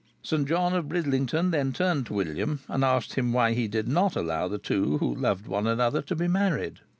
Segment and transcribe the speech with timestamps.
[0.23, 0.47] St.
[0.47, 4.47] John of Bridlington then turned to William, and asked him why he did not allow
[4.47, 6.79] the two who loved one another to be married.